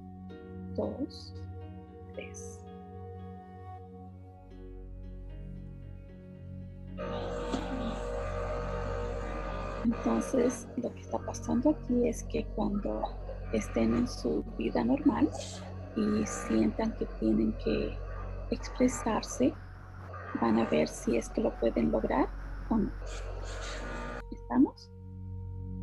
dos, 0.74 1.35
tres. 2.14 2.67
Entonces, 9.88 10.68
lo 10.77 10.92
que 10.92 11.01
está 11.01 11.18
pasando 11.18 11.70
aquí 11.70 12.07
es 12.07 12.22
que 12.24 12.44
cuando 12.55 13.01
estén 13.55 13.94
en 13.94 14.07
su 14.07 14.44
vida 14.59 14.85
normal 14.85 15.31
y 15.96 16.27
sientan 16.27 16.92
que 16.98 17.07
tienen 17.18 17.55
que 17.64 17.96
expresarse, 18.51 19.55
van 20.42 20.59
a 20.59 20.68
ver 20.68 20.88
si 20.88 21.16
es 21.16 21.31
que 21.31 21.40
lo 21.40 21.59
pueden 21.59 21.90
lograr 21.90 22.29
o 22.68 22.77
no. 22.77 22.92
¿Estamos? 24.31 24.90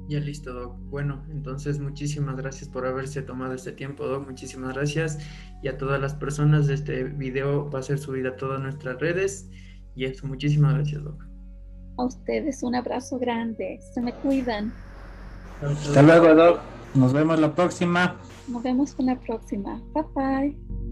Ya 0.08 0.20
listo, 0.20 0.54
Doc. 0.54 0.78
Bueno, 0.82 1.26
entonces 1.32 1.80
muchísimas 1.80 2.36
gracias 2.36 2.70
por 2.70 2.86
haberse 2.86 3.24
tomado 3.24 3.56
este 3.56 3.72
tiempo, 3.72 4.06
Doc. 4.06 4.28
Muchísimas 4.28 4.76
gracias. 4.76 5.18
Y 5.64 5.68
a 5.68 5.80
todas 5.80 6.00
las 6.00 6.14
personas 6.14 6.70
este 6.70 7.06
video 7.06 7.72
va 7.72 7.80
a 7.80 7.84
ser 7.84 7.98
subida 7.98 8.30
a 8.30 8.36
todas 8.36 8.62
nuestras 8.62 9.00
redes. 9.00 9.50
Y 9.96 10.06
eso, 10.06 10.28
muchísimas 10.28 10.76
gracias, 10.76 11.04
Doc. 11.04 11.35
A 11.98 12.04
ustedes 12.04 12.64
un 12.64 12.76
abrazo 12.76 13.18
grande. 13.18 13.80
Se 13.94 14.02
me 14.02 14.14
cuidan. 14.14 14.74
Hasta 15.62 16.02
luego, 16.02 16.34
Doc. 16.34 16.60
Nos 16.94 17.14
vemos 17.14 17.40
la 17.40 17.54
próxima. 17.54 18.16
Nos 18.48 18.64
vemos 18.64 18.96
en 19.00 19.06
la 19.08 19.16
próxima. 19.20 19.82
Bye 19.94 20.04
bye. 20.16 20.85